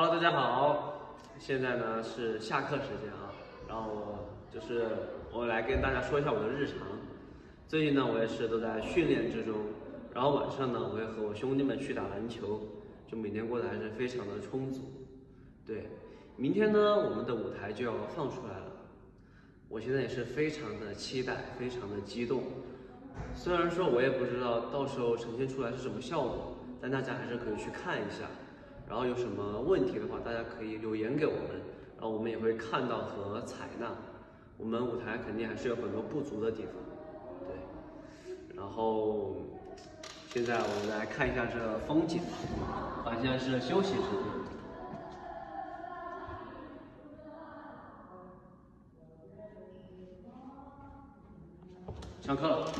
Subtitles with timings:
[0.00, 1.10] Hello，大家好，
[1.40, 3.34] 现在呢是下课时间啊，
[3.66, 4.86] 然后就是
[5.32, 6.76] 我来跟大家说一下我的日常。
[7.66, 9.56] 最近呢，我也是都在训练之中，
[10.14, 12.60] 然后晚上呢，我会和我兄弟们去打篮球，
[13.08, 14.82] 就每天过得还是非常的充足。
[15.66, 15.88] 对，
[16.36, 18.70] 明天呢，我们的舞台就要放出来了，
[19.68, 22.44] 我现在也是非常的期待，非常的激动。
[23.34, 28.28] 虽然说我也不知道到时候呈现出来是什么效果，但大家还是可以去看一下。
[28.88, 31.60] 然后有什么问题的话，大家可以留言给我们，
[31.96, 33.88] 然后我们也会看到和采纳。
[34.56, 36.72] 我们舞台肯定还是有很多不足的地方，
[37.46, 37.54] 对。
[38.56, 39.36] 然后
[40.30, 42.22] 现在我们来看一下这风景，
[43.04, 44.38] 啊，现在是休息时间。
[52.20, 52.72] 上课了。